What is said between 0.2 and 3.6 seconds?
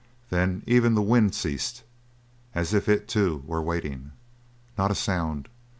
Then even the wind ceased; as if it, too,